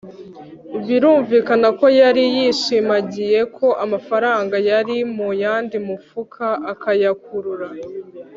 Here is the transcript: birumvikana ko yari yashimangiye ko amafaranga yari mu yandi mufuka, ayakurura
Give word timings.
birumvikana 0.85 1.67
ko 1.79 1.85
yari 2.01 2.23
yashimangiye 2.47 3.39
ko 3.57 3.67
amafaranga 3.83 4.55
yari 4.69 4.97
mu 5.15 5.27
yandi 5.43 5.77
mufuka, 5.87 6.45
ayakurura 6.91 7.67